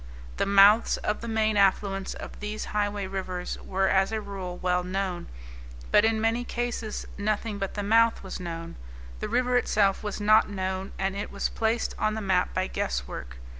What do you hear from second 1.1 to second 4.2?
the main affluents of these highway rivers were as a